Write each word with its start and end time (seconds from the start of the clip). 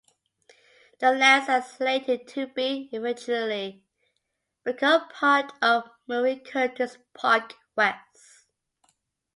The 0.97 1.11
lands 1.11 1.47
are 1.47 1.61
slated 1.61 2.27
to 2.29 2.47
be 2.47 2.89
eventually 2.91 3.83
become 4.63 5.07
part 5.09 5.53
of 5.61 5.91
Marie 6.07 6.39
Curtis 6.39 6.97
Park 7.13 7.53
West. 7.75 8.47